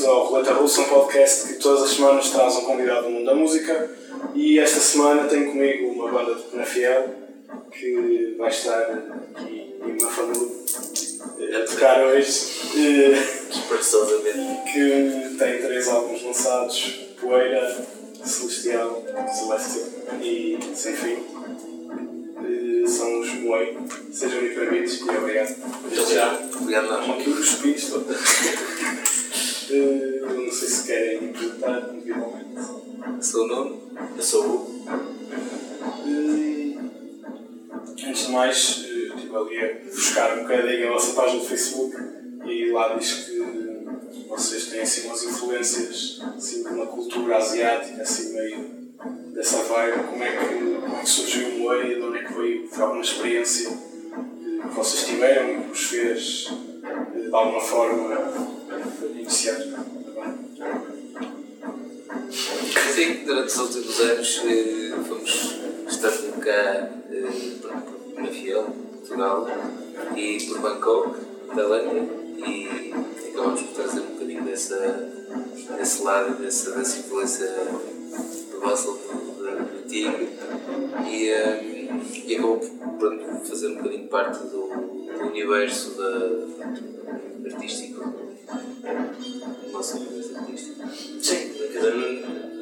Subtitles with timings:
[0.00, 3.26] bem-vindos ao Roleta Russa, um podcast que todas as semanas traz um convidado do mundo
[3.26, 3.90] da música.
[4.34, 7.14] E esta semana tenho comigo uma banda de Penafiel
[7.70, 10.48] que vai estar aqui em uma família
[11.56, 12.28] a tocar hoje.
[13.50, 14.72] Espaçosamente.
[14.72, 17.86] Que tem três álbuns lançados: Poeira,
[18.24, 19.86] Celestial, Celestial
[20.22, 21.18] e Sem Fim.
[22.44, 23.76] Eh, São os Moei.
[24.12, 25.56] Sejam muito bem-vindos e obrigado.
[25.84, 26.56] Obrigado.
[26.60, 27.10] Obrigado, nós.
[27.10, 27.90] Aqui os espíritos.
[29.72, 32.60] Eh, Não sei se querem apresentar individualmente.
[33.20, 33.80] Sou o Nuno.
[34.16, 34.84] Eu sou o Hugo.
[36.06, 36.78] Eh,
[38.08, 41.46] Antes de mais, eh, eu estive ali a buscar um bocadinho a vossa página do
[41.46, 41.96] Facebook
[42.46, 43.38] e lá diz que
[44.28, 48.58] vocês têm assim umas influências assim, de uma cultura asiática, assim meio
[49.34, 50.04] dessa vibe.
[50.08, 51.94] Como é que, como é que surgiu o Moe?
[51.94, 52.68] De onde é que veio?
[52.68, 56.48] Foi alguma experiência eh, que vocês tiveram e que vos fez
[57.14, 58.49] eh, de alguma forma
[59.30, 60.40] banda?
[62.94, 65.56] Sim, durante os últimos anos eh, fomos
[65.88, 67.80] estando cá eh, por-
[68.32, 69.48] Fiel, Portugal,
[70.16, 71.18] e por Bangkok,
[71.54, 72.08] Tailândia,
[72.46, 72.92] e
[73.30, 74.76] acabamos por trazer um bocadinho dessa,
[75.76, 77.46] desse lado, dessa, dessa influência
[78.52, 80.28] do Basel, do, Tigre,
[81.08, 81.88] e, eh,
[82.26, 88.29] e acabou por fazer um bocadinho parte do, do universo da, artístico,
[90.36, 90.88] artístico.
[91.22, 91.52] Sim,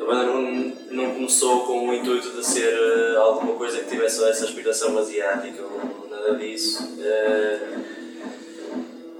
[0.00, 4.22] a banda não, não começou com o intuito de ser eh, alguma coisa que tivesse
[4.24, 6.96] essa aspiração asiática ou nada disso.
[7.00, 7.58] Eh,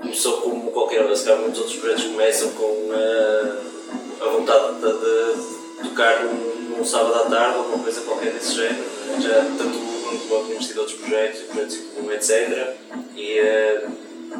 [0.01, 3.53] começou como qualquer outro, se calhar muitos outros projetos começam com eh,
[4.21, 8.55] a vontade de, de tocar num, num sábado à tarde ou uma coisa qualquer desse
[8.55, 8.85] género.
[9.21, 12.77] Já tanto o Bruno como tínhamos tido outros projetos, projetos em comum, etc.
[13.17, 13.87] E eh,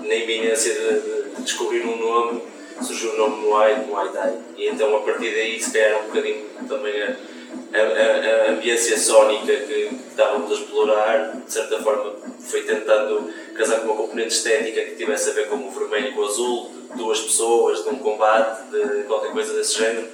[0.05, 2.43] na iminência de- de descobrir um nome
[2.83, 4.39] surgiu o nome Muay, Muay Thai.
[4.57, 7.17] E então a partir daí se um bocadinho também a,
[7.75, 13.33] a, a, a ambiência sónica que, que estávamos a explorar, de certa forma foi tentando
[13.55, 16.27] casar com uma componente estética que tivesse a ver com o vermelho e com o
[16.27, 20.09] azul, de duas pessoas, de um combate, de qualquer coisa desse género.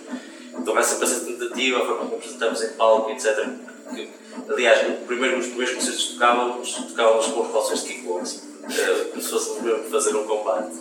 [0.56, 3.46] Então sempre essa tentativa, a forma como apresentamos em palco, etc.
[3.94, 4.08] Que,
[4.48, 8.53] aliás, primeiro, nos primeiros concertos tocávamos, tocávamos com os calções de kickboxing,
[9.10, 10.75] como se fôssemos mesmo fazer um combate.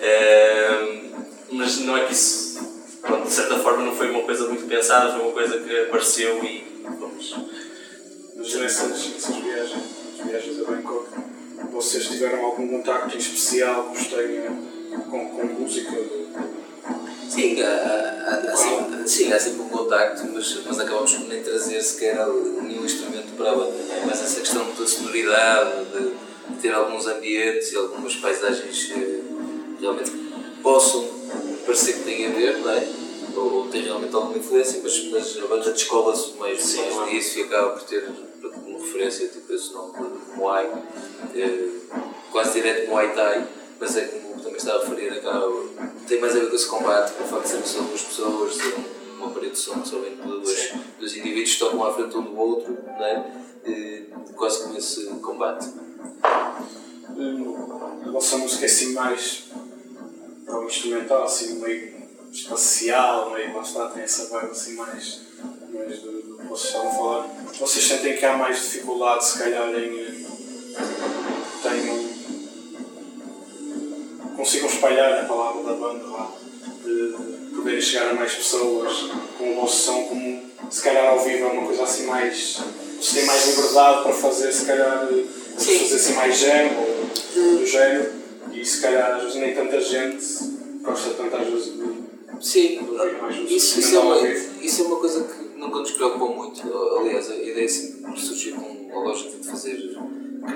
[0.00, 1.10] Eh,
[1.52, 2.60] mas não é que isso,
[3.02, 6.42] pronto, de certa forma, não foi uma coisa muito pensada, foi uma coisa que apareceu
[6.44, 7.36] e vamos.
[8.36, 9.82] Mas nessas, nessas viagens,
[10.18, 11.08] as viagens a Bangkok,
[11.72, 14.50] vocês tiveram algum contacto em especial que vos tenha
[15.10, 15.92] com, com música?
[17.28, 21.42] Sim, há, há, há, sempre, sim, há sempre um contacto, mas, mas acabamos por nem
[21.42, 23.76] trazer sequer nenhum instrumento para a banda.
[23.76, 24.04] é?
[24.04, 26.29] Mas essa questão da sonoridade, de, de
[26.60, 28.92] ter alguns ambientes e algumas paisagens
[29.80, 31.08] realmente que possam
[31.64, 32.88] parecer que têm a ver, não é?
[33.36, 37.42] ou, ou tem realmente alguma influência, mas, mas a banda descola-se mais, mais disso e
[37.44, 38.04] acaba por ter
[38.42, 40.68] como referência tipo esse nome de Muay,
[41.34, 41.68] eh,
[42.32, 43.46] quase direto Muay Thai,
[43.78, 45.52] mas é como também estava a referir, acaba,
[46.08, 48.54] tem mais a ver com esse combate, com o facto de serem só duas pessoas,
[48.56, 51.92] ser um- uma parede de som só vem de duas, dois indivíduos que tocam à
[51.92, 53.32] frente um do outro, não é?
[53.66, 54.02] Eh,
[54.34, 55.68] quase como esse combate.
[58.06, 59.44] A vossa música é assim mais
[60.44, 62.00] para o instrumental, assim meio
[62.32, 65.20] espacial, meio lá está, tem essa vibe assim mais,
[65.72, 67.28] mais do, do que vocês estavam a falar.
[67.58, 70.26] Vocês sentem que há mais dificuldade se calhar em
[71.62, 72.20] tenham
[74.36, 76.32] consigam espalhar a palavra da banda lá,
[76.82, 81.44] de poderem chegar a mais pessoas com o vosso som como se calhar ao vivo
[81.44, 82.58] é uma coisa assim mais.
[82.96, 85.24] Vocês têm mais liberdade para fazer se calhar eh,
[85.60, 85.78] Sim.
[85.80, 88.12] fazer assim mais jam ou do género
[88.52, 90.24] e se calhar às vezes nem tanta gente
[90.82, 92.00] gosta tanto às vezes de
[92.40, 94.28] Sim, música isso, isso, é uma,
[94.62, 96.62] isso é uma coisa que nunca nos preocupou muito.
[96.98, 99.98] Aliás, a ideia sempre surgiu com a lógica de fazer,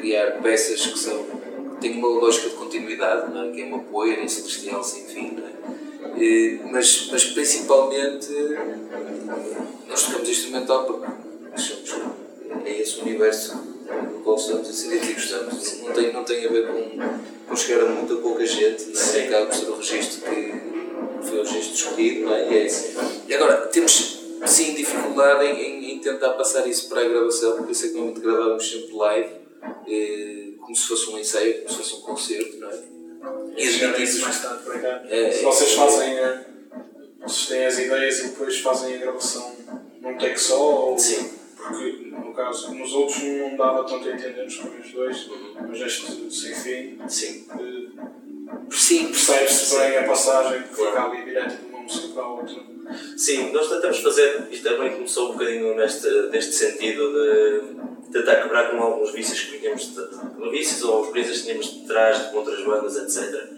[0.01, 3.51] criar peças que são que têm uma lógica de continuidade, não é?
[3.51, 5.37] que é uma poeira em celestial sem fim.
[5.37, 6.19] Não é?
[6.19, 8.29] E, mas, mas principalmente
[9.87, 11.07] nós tocamos instrumental porque
[11.53, 13.74] achamos que é esse universo
[14.39, 15.79] e gostamos.
[15.81, 16.91] Não tem, não tem a ver com,
[17.49, 19.27] com chegar a muita pouca gente, não é?
[19.27, 22.53] acaba por ser o registro que foi o registro escolhido, não é?
[22.53, 22.69] E é.
[23.29, 27.87] E agora, temos sim dificuldade em, em- tentar passar isso para a gravação, por isso
[27.87, 29.31] é que normalmente gravamos sempre live,
[29.89, 32.79] eh, como se fosse um ensaio, como se fosse um concerto, não é?
[33.57, 35.03] E chegar a admitimos- isso mais tarde para cá.
[35.09, 35.43] É, se é.
[35.43, 36.45] vocês fazem a,
[37.23, 39.57] vocês têm as ideias e depois fazem a gravação
[40.03, 40.61] num take só
[40.91, 41.31] ou Sim.
[41.57, 42.04] porque
[42.35, 45.31] caso nos outros não dava tanto a entender nos primeiros dois
[45.69, 47.47] mas este sem fim Sim.
[48.71, 52.57] Sim, percebe-se bem a passagem que fica ali direto de uma música para a outra.
[53.17, 58.71] Sim, nós tentamos fazer, isto também começou um bocadinho neste, neste sentido de tentar quebrar
[58.71, 59.93] com alguns vícios que tínhamos,
[60.51, 63.49] vícios ou experiências que tínhamos de trás de outras bandas, etc.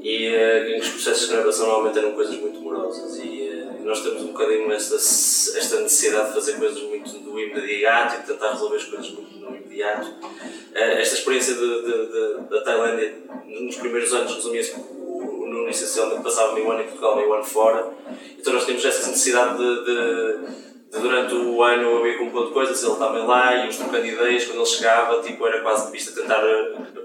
[0.00, 4.22] E uh, os processos de gravação normalmente eram coisas muito morosas e uh, nós temos
[4.22, 8.76] um bocadinho esta, esta necessidade de fazer coisas muito do imediato e de tentar resolver
[8.76, 10.06] as coisas no imediato.
[10.06, 16.54] Uh, esta experiência de, de, de, da Tailândia nos primeiros anos resumia-se no essencialmente passava
[16.54, 17.92] meio ano em Portugal, meio ano fora,
[18.38, 22.82] então nós temos essa necessidade de, de de durante o ano eu ia compondo coisas,
[22.82, 26.42] ele também lá, íamos trocando ideias, quando ele chegava, tipo, era quase de vista tentar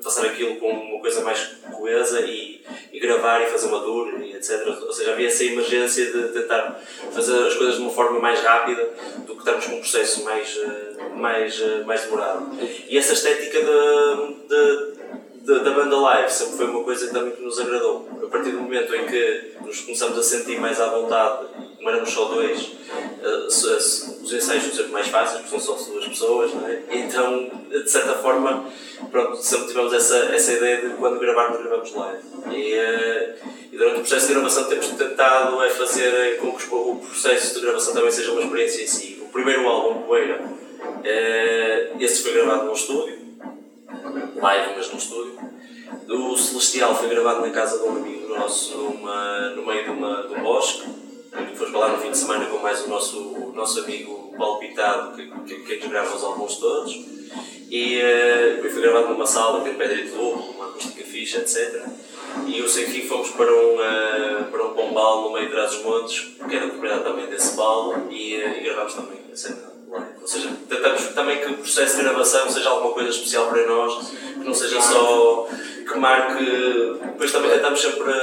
[0.04, 2.62] passar aquilo com uma coisa mais coesa e,
[2.94, 4.68] e gravar e fazer uma tour, e etc.
[4.82, 6.82] Ou seja, havia essa emergência de tentar
[7.14, 8.90] fazer as coisas de uma forma mais rápida
[9.26, 10.60] do que estarmos com um processo mais,
[11.16, 12.50] mais, mais demorado.
[12.90, 18.10] E essa estética da, da, banda live sempre foi uma coisa que também nos agradou.
[18.24, 21.46] A partir do momento em que nos começamos a sentir mais à vontade,
[21.78, 22.72] como éramos só dois,
[23.24, 26.82] os ensaios são sempre mais fáceis, porque são só duas pessoas, é?
[26.90, 28.66] Então, de certa forma,
[29.12, 32.24] pronto, sempre tivemos essa, essa ideia de quando gravarmos, gravamos live.
[32.52, 36.96] E, uh, e durante o processo de gravação temos tentado é fazer com que o
[36.96, 39.22] processo de gravação também seja uma experiência em si.
[39.22, 43.20] O primeiro álbum, Poeira, uh, esse foi gravado num estúdio,
[44.36, 45.40] live, mas no estúdio.
[46.10, 50.24] O Celestial foi gravado na casa de um amigo nosso, numa, no meio de, uma,
[50.24, 51.01] de um bosque.
[51.82, 55.26] Lá no fim de semana com mais o nosso, o nosso amigo Paulo Pintado, que,
[55.26, 56.94] que, que nos grava os álbuns todos.
[57.72, 61.84] E uh, foi gravado numa sala, tem pedra de duplo, uma acústica ficha, etc.
[62.46, 65.72] E o Sem Fim fomos para um, uh, para um pombal no meio de trás
[65.72, 69.72] dos montes, que era propriedade também desse Paulo, e, uh, e gravámos também a cena
[70.22, 74.08] ou seja, tentamos também que o processo de gravação seja alguma coisa especial para nós,
[74.08, 75.48] que não seja só
[75.86, 76.46] que marque.
[77.08, 78.14] Depois também tentamos sempre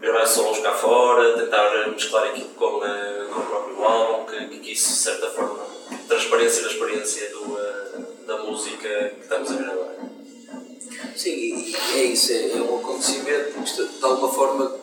[0.00, 4.72] gravar sons cá fora, tentar mesclar aquilo com, eh, com o próprio álbum, que, que
[4.72, 5.58] isso, de certa forma,
[6.06, 9.94] transparência da experiência do, eh, da música que estamos a gravar.
[11.16, 14.76] Sim, e é isso, é, é um acontecimento, de alguma forma,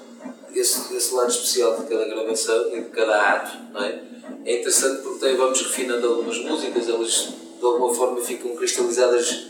[0.54, 4.02] esse, esse lado especial de cada gravação e de cada ato, não é?
[4.46, 9.48] é interessante porque vamos refinando algumas músicas, elas de alguma forma ficam cristalizadas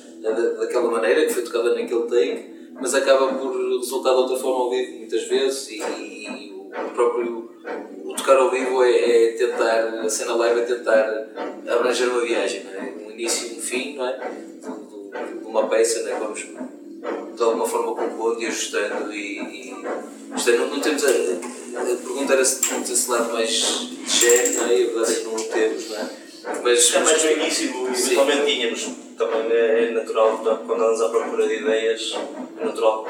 [0.58, 4.70] daquela maneira que foi tocada naquele take, mas acaba por resultar de outra forma ao
[4.70, 7.50] vivo muitas vezes e, e o próprio
[8.04, 11.28] o tocar ao vivo é, é, tentar, a cena live é tentar
[11.68, 12.94] abranger uma viagem, não é?
[13.08, 14.20] um início e um fim não é?
[14.20, 16.20] de, de uma peça, não é?
[16.20, 16.48] vamos
[17.36, 19.76] de alguma forma compondo e ajustando e, e
[20.58, 24.66] não, não temos a, a pergunta era se temos esse lado mais de género, não
[24.68, 24.80] é?
[24.80, 26.25] E a verdade é que não o temos, não é?
[26.64, 31.56] Mas, Já mais no início, eventualmente tínhamos, também é natural, quando andamos à procura de
[31.56, 32.18] ideias,
[32.60, 33.08] é natural.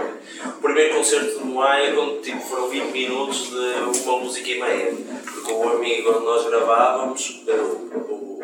[0.57, 4.93] O primeiro concerto do Maia, quando tipo, foram 20 minutos de uma música e meia,
[5.23, 8.39] porque o amigo onde nós gravávamos, o,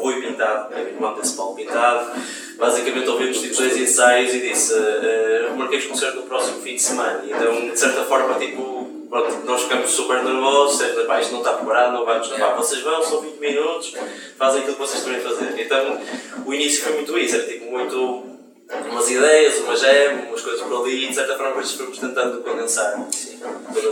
[0.00, 2.20] Rui Pintado, é irmão desse Paulo Pintado,
[2.56, 6.82] basicamente ouvimos tipo, dois ensaios e disse: uh, remarquei o concerto no próximo fim de
[6.82, 7.22] semana.
[7.26, 8.77] Então, de certa forma, tipo,
[9.08, 12.82] pronto, nós ficamos super nervosos, sempre, pá, isto não está preparado, não vamos, pá, vocês
[12.82, 13.94] vão, são 20 minutos,
[14.36, 15.60] fazem aquilo que vocês querem fazer.
[15.60, 16.00] Então,
[16.46, 18.38] o início foi muito isso, era tipo muito
[18.90, 22.42] umas ideias, uma gem, umas coisas por ali e de certa forma depois fomos tentando
[22.42, 23.08] condensar.
[23.10, 23.38] Sim.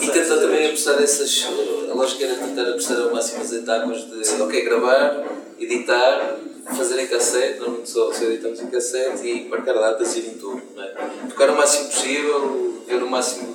[0.00, 1.48] e tentar também apressar essas.
[1.90, 5.24] A lógica era tentar apressar ao máximo as etapas de ok, gravar,
[5.58, 6.36] editar,
[6.76, 10.34] fazer em cassete, normalmente só, só editamos em cassete e marcar datas e ir em
[10.34, 10.62] tudo.
[10.78, 11.28] É?
[11.28, 13.45] Tocar o máximo possível, ver o máximo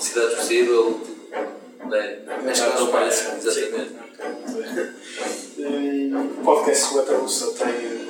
[0.00, 1.00] de cidades possível,
[1.90, 2.18] né?
[2.42, 4.00] mesclar o máximo, exatamente.
[6.40, 8.08] O podcast Coleta Russa tem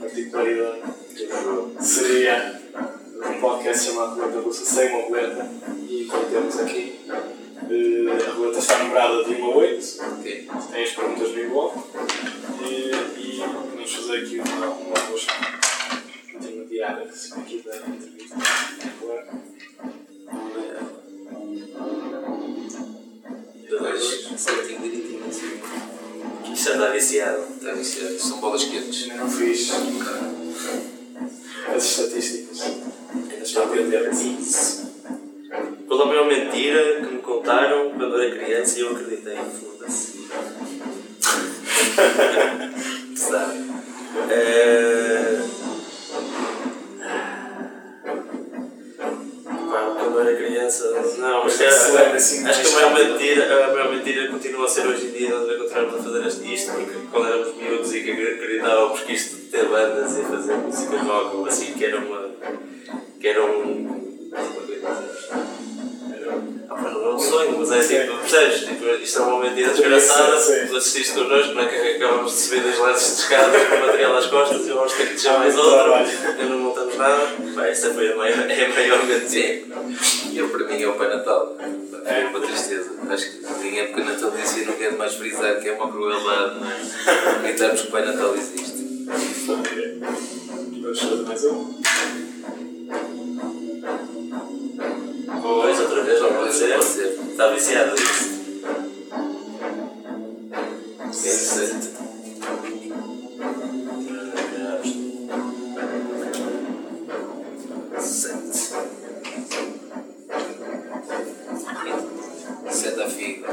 [0.00, 0.82] particularidade.
[1.80, 2.60] Seria
[3.14, 5.50] um podcast chamado Coleta Russa sem uma coleta
[5.86, 6.98] e como temos aqui
[7.68, 10.02] a roleta está numerada de 1 a 8.
[10.20, 10.48] Okay.
[10.72, 10.82] Tem
[26.78, 27.44] está viciado.
[27.56, 28.18] Está viciado.
[28.18, 29.08] São bolas quentes.
[29.08, 30.37] Não fiz as
[68.38, 68.68] percebes?
[68.68, 70.36] Tipo, isto é uma mentira desgraçada,
[70.68, 74.16] tu assististe connosco, não é que acabamos de subir dois lances de escada com material
[74.16, 75.92] às costas e vamos ter que deixar mais outro,
[76.38, 77.28] e não montamos nada.
[77.54, 79.28] Pá, essa foi a maior, é a maior mentira.
[79.28, 80.36] Sim.
[80.36, 81.56] Eu, para mim, é o Pai Natal.
[82.04, 82.90] É uma tristeza.
[83.10, 87.30] Acho que em época natalícia não quero mais frisar que é uma crueldade, não é?
[87.38, 89.06] Acreditarmos que o Pai Natal existe.
[89.46, 91.78] Vamos fazer mais um?
[95.42, 97.17] Pois, outra vez, não pode ser.
[97.38, 98.24] Está viciado nisso.
[101.12, 101.88] Certo.
[108.00, 108.58] Sete.
[112.72, 113.46] Sete a figo.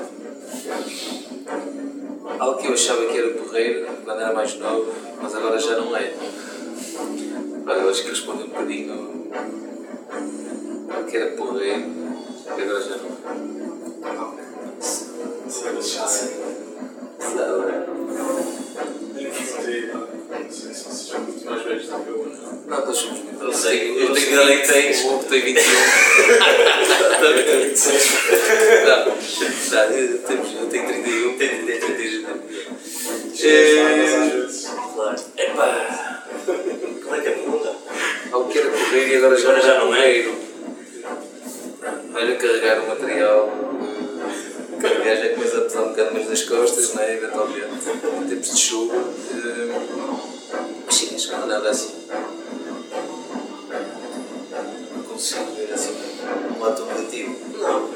[2.39, 5.95] Algo que eu achava que era porreiro quando era mais novo, mas agora já não
[5.95, 6.11] é.
[7.67, 9.29] Eu acho que responde um bocadinho
[11.07, 11.85] que era porreiro
[12.47, 13.14] agora já não é.
[24.65, 25.63] 36, como tem 21.
[27.19, 28.13] Também tem 26.
[28.85, 32.35] Não, não eu, tenho 31, tenho 31.
[35.37, 36.23] É pá.
[36.45, 37.75] Como é que é a pergunta?
[38.31, 40.25] Algo que era correr e agora já, agora já não é.
[42.13, 43.49] Olha, carregar o material.
[44.83, 47.13] Aliás, já coisa a pesar um bocado mais nas costas, não é?
[47.13, 47.65] Eventualmente,
[48.21, 48.95] em tempos de chuva.
[50.85, 51.93] Mas sim, acho que não é nada assim.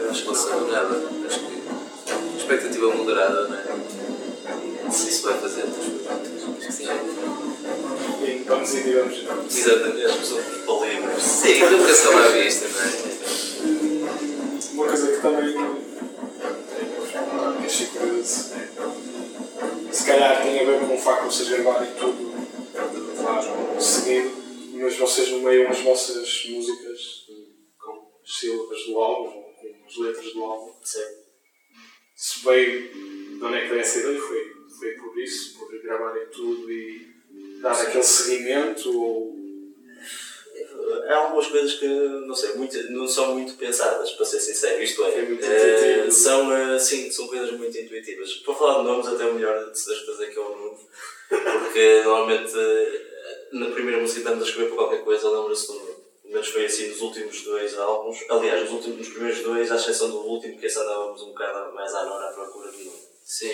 [0.10, 0.60] Acho que não.
[0.62, 1.10] não nada.
[1.26, 4.92] Acho que expectativa moderada, não é?
[4.92, 6.58] Se isso vai fazer outras coisas.
[6.58, 6.88] Acho que sim.
[8.24, 9.26] E vamos e digamos.
[9.50, 10.06] Exatamente.
[10.06, 11.22] As pessoas palíveis.
[11.22, 13.10] Sim, nunca se lá à vista, não é?
[14.74, 15.80] Uma coisa que também
[17.70, 22.34] achei curioso é, se calhar tem a ver com o facto de vocês gravarem tudo
[23.18, 24.32] claro, seguido,
[24.74, 27.26] mas vocês nomeiam as vossas músicas
[27.78, 29.49] com as sílabas do álbum,
[29.90, 30.74] as letras do álbum.
[30.84, 31.04] Sim.
[32.16, 32.92] Se veio
[33.38, 37.08] de onde é que veio essa ideia, foi, foi por isso, por gravarem tudo e
[37.62, 39.40] dar aquele seguimento ou
[41.08, 44.82] Há algumas coisas que, não sei, muito, não são muito pensadas, para ser sincero.
[44.82, 46.12] Isto é, É intuitivo.
[46.12, 48.34] são, eh, sim, são coisas muito intuitivas.
[48.36, 50.78] Para falar de nomes, até o melhor das coisas é que é o nome,
[51.30, 53.02] porque normalmente eh,
[53.54, 55.89] na primeira música que estamos a escrever para qualquer coisa, lembra-se do nome.
[56.30, 58.20] Menos foi assim nos últimos dois álbuns.
[58.30, 61.74] Aliás, nos, últimos, nos primeiros dois, à exceção do último, que esse andávamos um bocado
[61.74, 63.00] mais à nora à procura do nome.
[63.24, 63.52] Sim.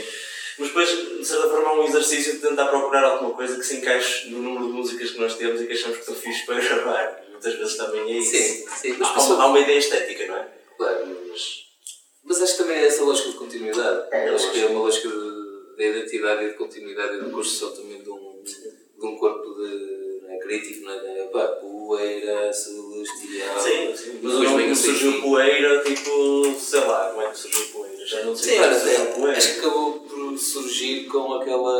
[0.57, 3.77] Mas depois, de certa forma, há um exercício de tentar procurar alguma coisa que se
[3.77, 6.59] encaixe no número de músicas que nós temos e que achamos que estão fixe para
[6.63, 7.25] gravar.
[7.31, 8.31] Muitas vezes também é isso.
[8.31, 8.95] Sim, sim.
[8.99, 10.47] Mas Há, passou- há uma ideia estética, não é?
[10.77, 11.65] Claro, mas.
[12.23, 14.07] Mas acho que também é essa lógica de continuidade.
[14.11, 17.71] É, acho que é uma lógica de, de identidade e de continuidade e de construção
[17.75, 20.04] também de um, de um corpo de,
[20.45, 21.23] não é, criativo, não é?
[21.31, 23.59] Pá, poeira celestial.
[23.59, 24.19] Sim, sim.
[24.21, 28.05] Mas vem nome o surgiu poeira, tipo, sei lá, como é que surgiu poeira?
[28.05, 29.37] Já não sei Sim, como olha, surgiu poeira.
[29.37, 31.79] acho que acabou por surgir com aquela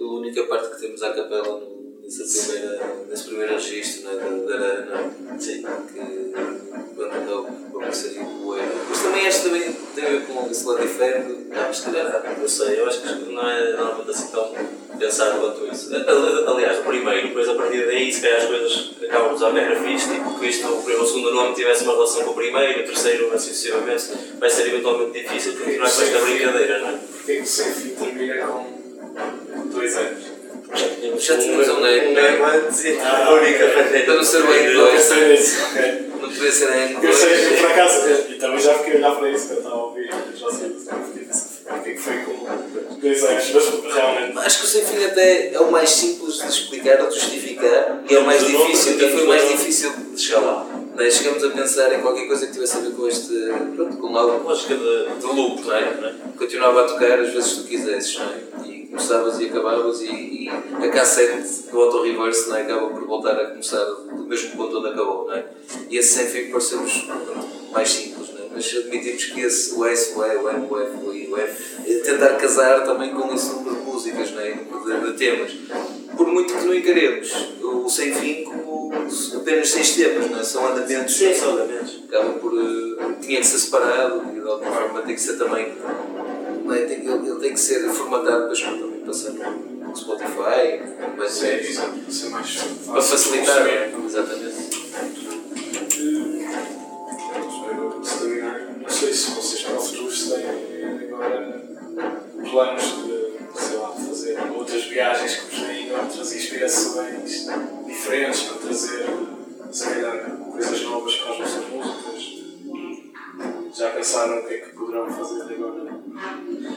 [0.00, 1.62] a única parte que temos à capela
[2.02, 5.62] nessa primeira, nesse primeiro registro né, da, da Arana, Sim.
[5.62, 6.32] que
[6.94, 8.72] quando andou para começar a poeira.
[8.88, 11.28] Mas também acho que também tem a ver com esse lado diferente.
[11.48, 14.52] Não, mas se calhar Não sei, eu acho que não é normalmente assim tão
[15.02, 15.94] pensado quanto isso.
[15.94, 19.48] Ali- Aliás, o primeiro, depois a partir daí, se calhar as coisas acabam por usar
[19.50, 22.22] o que era fixe, tipo que isto, o primeiro- o segundo nome tivesse uma relação
[22.24, 24.04] com o primeiro, o terceiro, assim sucessivamente,
[24.38, 26.98] vai ser eventualmente difícil continuar com esta brincadeira, não é?
[27.16, 28.66] porque é que o sem fim termina com
[29.70, 30.24] dois anos?
[30.74, 34.04] Já tínhamos Já tínhamos um name, um name antes e Ah, a única maneira.
[34.06, 34.92] Para não ser bem Eu dois.
[35.02, 36.02] pensei nisso, ok.
[36.22, 37.04] não podia ser a N2.
[37.04, 39.91] Eu sei, eu por acaso, e também já fiquei a olhar para isso quando estava
[43.20, 44.38] mas realmente.
[44.38, 48.02] Acho que o sem fim até é o mais simples de explicar ou de justificar
[48.08, 50.66] e é o mais difícil e foi o mais difícil de chegar lá.
[50.94, 53.32] Daí chegamos a pensar em qualquer coisa que tivesse a ver com este.
[53.74, 56.14] pronto, com algo Lógica de, de loop, não é?
[56.36, 58.68] Continuava a tocar às vezes que tu quisesses, não é?
[58.68, 62.62] E começavas e acabavas e, e a cassete do auto reverse não é?
[62.62, 65.46] acaba por voltar a começar do mesmo ponto onde acabou, não é?
[65.88, 67.08] E esse sem fim pareceu-nos
[67.72, 68.21] mais simples, é?
[68.54, 71.38] Mas admitimos que esse, o S, o E, o M, o F, o I, o
[71.38, 74.52] F, é tentar casar também com esse número de músicas, não é?
[74.52, 75.52] De, de temas.
[76.16, 77.32] Por muito que não encaremos
[77.62, 78.92] o sem fim como
[79.36, 80.42] apenas seis temas, não é?
[80.44, 82.00] São andamentos Sim, são elementos.
[82.08, 82.52] acaba por.
[82.52, 85.72] eh, tinha que ser separado e de alguma forma tem que ser também.
[86.64, 86.82] Não é?
[86.84, 90.80] tem, ele, ele tem que ser formatado para também passar no Spotify,
[91.16, 92.92] mas Sim, é, isso é mais fácil.
[92.92, 93.66] para facilitar.
[94.06, 94.51] Exatamente.
[102.52, 107.46] planos de, sei lá, fazer outras viagens que vos deem outras inspirações
[107.86, 109.06] diferentes para trazer,
[109.72, 112.42] se calhar, coisas novas para as vossas músicas?
[113.74, 115.98] Já pensaram o que é que poderão fazer agora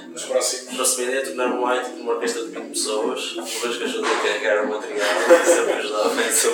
[0.07, 0.71] nos próximos?
[0.71, 3.77] A próxima ideia é tornar um item de uma orquestra de 20 pessoas, uma vez
[3.77, 5.07] que ajudam a carregar o material,
[5.43, 6.51] sempre é ajudar a pensar.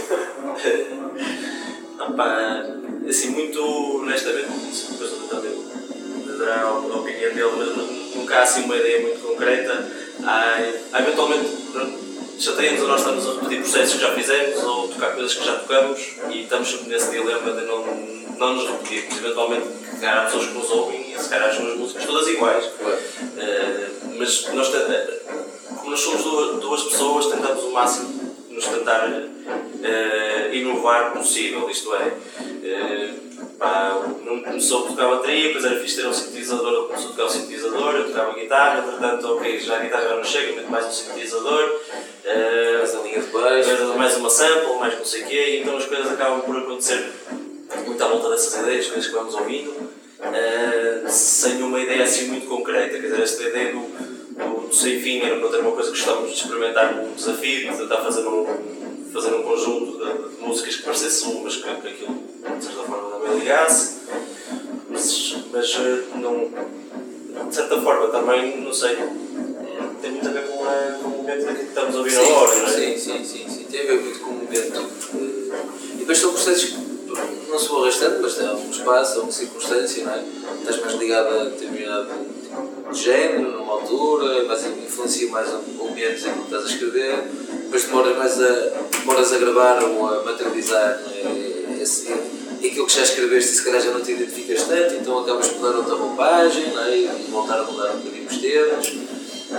[2.10, 3.62] Opa, assim, muito
[4.02, 4.48] honestamente,
[4.90, 5.71] depois de eu
[6.42, 9.88] dará a opinião dele, mas nunca há assim uma ideia muito concreta.
[10.24, 10.58] Há,
[10.94, 11.50] há eventualmente,
[12.40, 15.56] chateiamos a nós estamos a repetir processos que já fizemos ou tocar coisas que já
[15.56, 17.86] tocamos e estamos sempre nesse dilema de não,
[18.38, 19.18] não nos repetirmos.
[19.18, 19.68] Eventualmente,
[20.04, 22.66] há pessoas que nos ouvem e se calhar acham as músicas todas iguais.
[22.66, 24.70] Uh, mas nós,
[25.78, 31.94] como nós somos duas, duas pessoas, tentamos o máximo nos tentar uh, inovar possível, isto
[31.96, 33.31] é, uh,
[33.62, 37.12] pá, não começou a tocar bateria, depois era fixe ter um sintetizador, ele começou a
[37.12, 40.72] tocar um sintetizador, eu tocava guitarra, entretanto, ok, já a guitarra já não chega, meto
[40.72, 45.22] mais um sintetizador, uh, mais a linha de baixo, mais uma sample, mais não sei
[45.22, 47.14] o quê, então as coisas acabam por acontecer
[47.86, 52.48] muito à volta dessas ideias, coisas que vamos ouvindo, uh, sem uma ideia assim muito
[52.48, 54.12] concreta, quer dizer, esta ideia do
[54.72, 57.78] do Sem Fim era para ter uma coisa que gostávamos de experimentar um desafio, de
[57.78, 58.48] tentar fazer um,
[59.12, 62.21] fazer um conjunto de, de músicas que parecesse um, mas que, que aquilo
[63.34, 64.02] ligasse.
[64.90, 66.50] Mas, mas eh, não,
[67.48, 68.98] de certa forma também, não sei,
[70.02, 72.56] tem muito a ver com, a, com o momento que estamos a ouvir sim, agora,
[72.56, 72.70] não é?
[72.70, 74.90] Sim, sim, sim, sim, tem a ver muito com o momento.
[75.96, 76.92] E depois são processos que
[77.50, 80.24] não se vão arrastando, mas tem algum espaço, alguma circunstância, não é?
[80.60, 82.08] Estás mais ligado a determinado
[82.92, 87.24] de género, numa altura, mas influencia mais ou menos aquilo que estás a escrever,
[87.64, 91.82] depois demoras mais a, demoras a gravar ou a materializar é?
[91.82, 92.14] Esse,
[92.68, 95.62] aquilo que já escreveste e se calhar já não te identificas tanto, então acabas por
[95.62, 96.98] dar outra roupagem é?
[96.98, 98.94] e voltar a mudar um bocadinho os termos.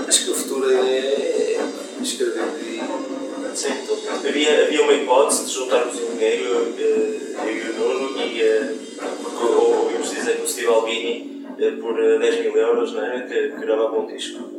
[0.09, 1.61] Acho que o futuro é, é
[2.01, 2.83] escrever e.
[3.55, 8.19] Sim, então, havia, havia uma hipótese de juntarmos um dinheiro, eu, eu e o Nuno,
[8.19, 8.43] e
[9.45, 11.33] ouvimos dizer que o Steve Albini
[11.81, 13.27] por 10 mil euros é?
[13.29, 14.52] que, que gravava um disco.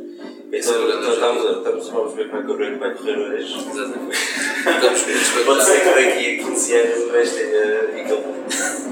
[0.56, 3.56] Então, então estamos, estamos, vamos ver como é que o Bruno vai correr hoje.
[3.58, 4.16] Exatamente.
[4.16, 7.74] Estamos Pode ser que daqui a 15 anos o gajo tenha.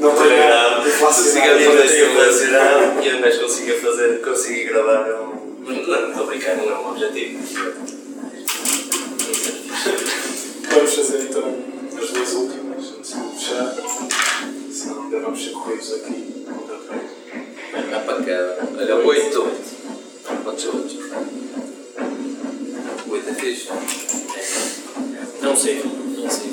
[0.01, 0.43] Não tenha
[0.83, 5.43] e ele tenha inflacionado e o gajo consiga fazer, consiga gravar um.
[5.65, 7.39] Não, estou a brincar, não é um objetivo.
[10.69, 11.57] Vamos fazer então
[11.97, 13.75] as duas últimas antes de fechar.
[14.73, 16.45] Senão ainda vamos ser corridos aqui.
[17.73, 18.67] Vai para cá.
[18.77, 19.53] Olha, 8.
[20.45, 20.83] Pode ser 8.
[20.83, 20.92] 8
[25.53, 25.83] Não sei.
[25.85, 26.51] Não sei.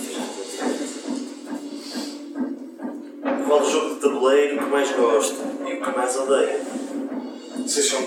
[3.48, 6.60] Qual o jogo de tabuleiro que mais gosto e o que mais odeio?
[7.66, 8.04] Vocês são.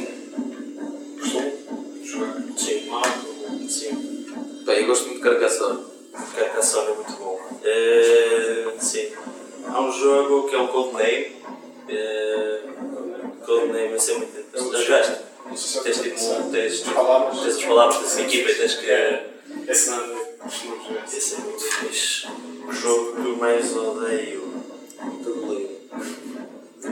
[1.18, 1.48] costumam
[2.04, 2.42] jogar?
[2.58, 3.68] Sim, Mago?
[3.70, 4.26] sim.
[4.66, 5.82] Bem, eu gosto muito de Carcassonne.
[6.36, 7.40] Carcassonne é muito bom.
[7.64, 9.12] Eh, sim.
[9.68, 11.36] Há um jogo que é o Codename.
[11.88, 14.72] Uh, Codename, é muito interessante.
[14.72, 15.82] Já jogaste?
[15.84, 16.50] Tens tipo.
[16.50, 17.40] Tens, As palavras.
[17.40, 19.21] tens as palavras da equipa e tens que.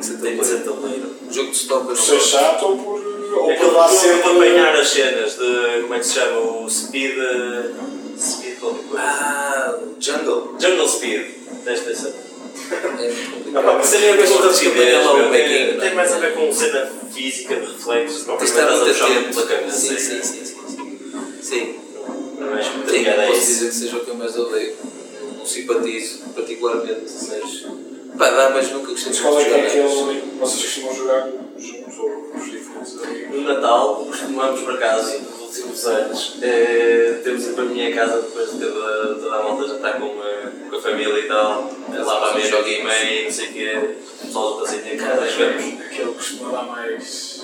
[0.01, 1.11] Que ser Tem que ser tabuleiro.
[1.29, 3.01] O jogo de stop eu Por ser chato ou por.
[3.37, 4.31] ou É por que sempre.
[4.31, 5.83] apanhar as cenas de.
[5.83, 6.41] como é que se chama?
[6.41, 7.15] O Speed.
[8.19, 9.05] Speed qualquer coisa.
[9.05, 10.57] Ah, Jungle.
[10.59, 11.27] Jungle Speed.
[11.65, 12.13] Tens de pensar.
[12.73, 14.17] É pá, mas tem a
[15.03, 15.95] lá o meu, making, tem, é?
[15.95, 19.71] mais a ver com cena física, de reflexos, Tens de estar estás a muito atento.
[19.73, 20.55] Sim, sim, sim.
[21.43, 21.75] sim.
[22.39, 24.77] Não muito ligado a posso dizer que seja o que eu mais odeio.
[25.21, 27.90] Não, não simpatizo particularmente, mas.
[28.21, 31.27] Pá, dá, mas nunca gostei de qual é que é aquele que vocês costumam jogar
[31.57, 32.99] juntos ou os diferentes?
[33.31, 38.21] No Natal, costumamos por acaso, nos últimos anos, eh, temos ido para a minha casa
[38.21, 41.71] depois de toda, toda a volta a jantar com, eh, com a família e tal,
[41.95, 43.81] eh, lá para a meia, jogo e meia, não sei o quê,
[44.23, 45.65] o pessoal junta-se em casa e jogamos.
[45.65, 47.41] Aquele que costuma dar mais.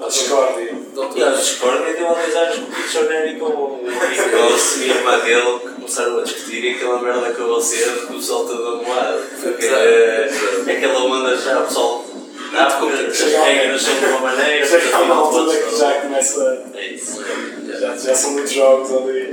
[0.00, 0.76] a discórdia.
[0.96, 2.56] A Discord deu há dois anos
[2.92, 6.70] com o Neri com o amigo nosso e a irmã dele começaram a discutir e
[6.74, 9.20] aquela merda acabou cedo com o pessoal todo amoado.
[9.44, 10.70] Eh, exato.
[10.70, 12.04] aquela onda já, o pessoal.
[12.54, 16.64] Ah, porque as regras são de uma maneira, Já há uma altura que já começa.
[16.74, 17.24] É isso.
[17.68, 19.32] Já, já são muitos jogos ali.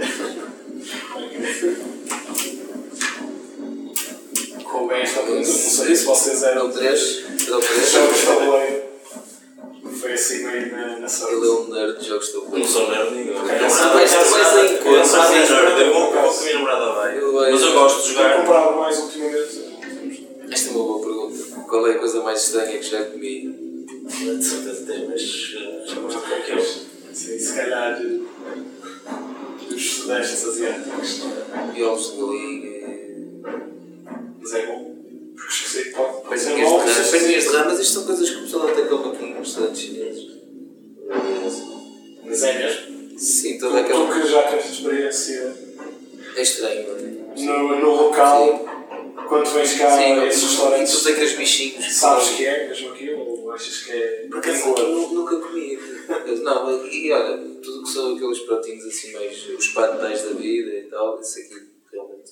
[4.64, 7.24] Com bem esta pergunta, não sei se vocês É eram o 3.
[7.48, 7.92] É o 3.
[7.92, 8.83] jogos de tabuleiro.
[10.14, 11.34] Assim meio na, na sorte.
[11.36, 12.70] Ele é um nerd de jogos de Não tabuleiro.
[12.70, 13.34] sou nerd nenhum.
[13.34, 14.22] Mas tu vais em Eu
[14.98, 15.32] não sou conta.
[15.32, 17.18] nerd, eu vou com a minha namorada vai.
[17.20, 18.38] Eu Mas eu gosto de jogar.
[18.38, 19.74] comprado mais ultimamente.
[20.52, 21.62] Esta é uma boa pergunta.
[21.68, 23.60] Qual é a coisa mais estranha que já comi?
[24.06, 27.14] De certeza tens, mas já gosto de qualquer um.
[27.14, 28.00] Sim, se calhar
[29.70, 31.22] dos sudestes asiáticos.
[31.22, 31.74] asiáticos.
[31.74, 32.74] Biólogos de galinha.
[34.42, 34.94] Mas é bom.
[35.36, 36.22] Porque esqueci que pode
[37.10, 39.03] perninhas de rã, mas isto são coisas que o pessoal até come
[42.34, 43.20] Mas é mesmo.
[43.20, 44.08] Sim, toda aquela.
[44.08, 45.56] tu que já tens experiência
[46.36, 47.46] É estranho, não é?
[47.46, 48.66] no, no local,
[49.28, 51.94] quando vens cá Sim, a esses tu restaurantes, tens aqueles bichinhos.
[51.94, 55.78] sabes que é mesmo aquilo ou achas que é Porque assim, nu- nunca comi.
[56.42, 59.50] Não, e olha, tudo que são aqueles pratinhos assim mais.
[59.50, 62.32] os pantais da vida e tal, isso aqui realmente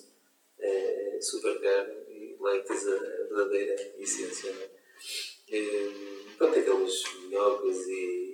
[0.60, 2.92] é, é super caro e lá é que tens a,
[3.30, 4.70] verdadeira essência, não é?
[5.56, 5.92] E,
[6.40, 8.31] Pronto, aqueles minhocas e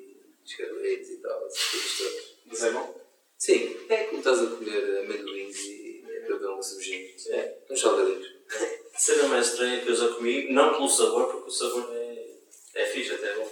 [0.51, 2.23] escarletes e tal, essas coisas todas.
[2.45, 3.01] Mas é bom.
[3.37, 7.09] Sim, é como estás a comer amendoins e a beber uma cervejinha.
[7.29, 8.27] É, uns salgadinhos.
[8.93, 12.27] A cena mais estranha que eu já comi, não pelo sabor, porque o sabor é,
[12.75, 13.49] é fixe, até é bom.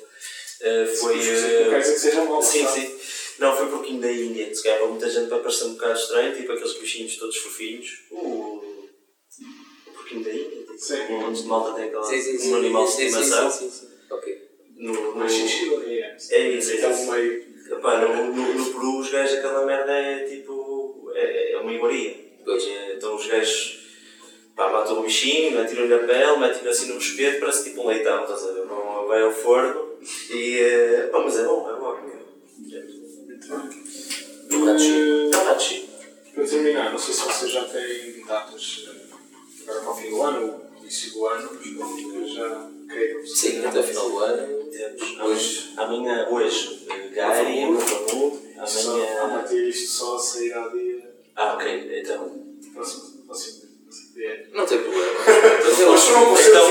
[0.62, 1.16] Eh, foi.
[1.16, 2.42] Não eh, quer dizer que seja mau.
[2.42, 2.82] Sim, sabe?
[2.82, 3.00] sim.
[3.40, 4.54] Não, foi um pouquinho da Índia.
[4.56, 8.06] Se calhar muita gente vai parecer um bocado estranho, tipo aqueles bichinhos todos fofinhos.
[8.12, 8.18] O.
[8.18, 10.62] O porquinho da Índia.
[10.62, 11.02] Tipo, Sim.
[11.10, 12.04] Um monte de malta tem aquela.
[12.04, 12.54] Sim, sim, sim.
[12.54, 13.52] um animal de sim, sim, estimação.
[13.52, 13.94] Sim, sim, sim.
[14.10, 14.45] Ok.
[14.78, 16.18] No, no, Mas chinchila é.
[16.32, 17.12] É isso, é Então, isso.
[17.12, 17.46] meio.
[17.72, 21.12] Epá, no, no, no Peru os gajos aquela merda é tipo.
[21.16, 22.16] é, é uma iguaria.
[22.44, 22.64] Pois.
[22.64, 23.80] E, Então os gajos
[24.56, 28.24] pá, matam o bichinho, atiram-lhe a pele, metem-lhe assim num espeto, parece tipo um leitão,
[28.24, 28.66] estás a ver?
[28.66, 29.98] Vão, vai ao forno
[30.30, 30.58] e.
[30.60, 31.96] eh, pá, mas é bom, é bom.
[34.78, 35.36] Chique.
[35.36, 35.90] É um chique.
[36.34, 39.14] Para terminar, não sei se vocês já têm datas eh,
[39.64, 41.50] agora para o fim do ano, ou início do ano,
[42.14, 43.26] mas já queiram.
[43.26, 44.65] Sim, até o final do ano.
[44.76, 45.74] Temos Hoje.
[45.78, 46.86] amanhã, hoje,
[47.16, 47.80] Mafamu,
[48.66, 49.30] Só, a amanhã.
[49.40, 51.16] partir disto só sairá dia.
[51.34, 52.44] Ah, ok, então.
[52.74, 53.62] Próximo, próximo
[54.16, 54.50] dia.
[54.54, 55.12] Não tem problema.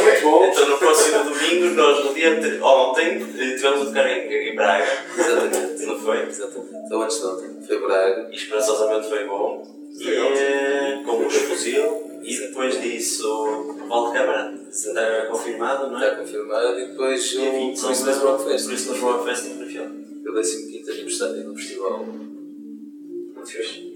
[0.02, 0.48] Muito bons.
[0.48, 4.54] Então no próximo domingo, nós no dia anterior, ontem, eh, tivemos a tocar em, em
[4.54, 4.86] Braga.
[5.18, 5.86] Exatamente.
[5.86, 6.22] Não foi?
[6.26, 6.74] Exatamente.
[6.86, 7.66] Então antes de ontem.
[7.66, 8.28] Foi Braga.
[8.30, 9.83] E esperançosamente foi bom.
[10.00, 12.04] E, eh, com um fuzil.
[12.22, 14.54] E depois disso, Valdecâmara.
[14.68, 16.16] Está confirmado, não Está é?
[16.16, 18.66] confirmado e depois o 20 Christmas Rock Fest.
[18.66, 19.90] Christmas Rock Fest no Fiel.
[20.26, 22.04] O 15 aniversário do festival.
[22.06, 23.94] Muito fixe.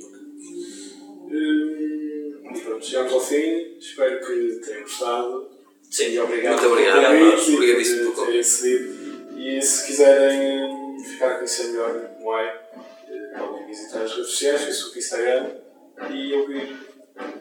[1.31, 2.35] Hum,
[2.65, 3.77] pronto, chegamos ao fim.
[3.79, 5.49] Espero que tenham gostado.
[5.91, 9.39] Sim, E obrigado Muito obrigado convite Obrigadíssimo por terem cedido.
[9.39, 14.31] E se quiserem hum, ficar a conhecer melhor o Moai, eh, podem visitar as redes
[14.31, 15.68] sociais, Facebook e Instagram
[16.11, 16.77] e ouvir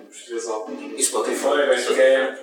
[0.09, 1.43] os três álbuns E Spotify.
[1.43, 2.37] Bandcamp,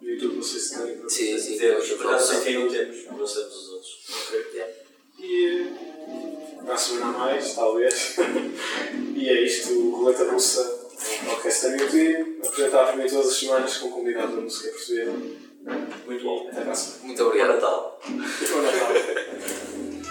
[0.00, 1.08] YouTube, não sei se tem.
[1.08, 1.58] Sim, sim.
[1.58, 4.00] Temos, por acaso que não temos, não sabemos os outros.
[4.26, 4.44] Ok.
[4.52, 4.72] Yeah.
[5.18, 8.16] E eh, para a semana mais, talvez.
[9.14, 10.90] e é isto, o Roleta Russa,
[11.22, 15.12] um podcast da YouTube, apresentado por mim todas as semanas com convidados da música portuguesa.
[16.06, 16.48] Muito bom.
[16.48, 17.04] Até a semana.
[17.04, 17.54] Muito Bom obrigado.
[17.54, 18.00] Natal.